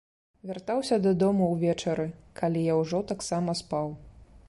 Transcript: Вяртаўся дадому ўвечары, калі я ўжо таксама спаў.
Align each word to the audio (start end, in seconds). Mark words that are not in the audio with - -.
Вяртаўся 0.51 0.97
дадому 1.03 1.51
ўвечары, 1.53 2.07
калі 2.43 2.67
я 2.73 2.79
ўжо 2.83 3.07
таксама 3.15 3.51
спаў. 3.65 3.99